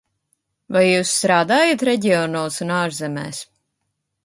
[0.77, 3.45] Vai jūs strādājat reģionos un ārzemēs?